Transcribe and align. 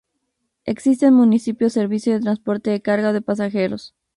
Existe 0.65 1.05
en 1.05 1.13
el 1.13 1.19
municipio 1.19 1.69
servicio 1.69 2.13
de 2.13 2.21
transporte 2.21 2.71
de 2.71 2.81
carga 2.81 3.09
o 3.09 3.13
de 3.13 3.21
pasajeros. 3.21 3.93